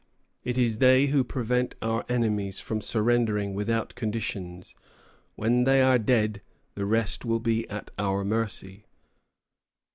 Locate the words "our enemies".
1.79-2.59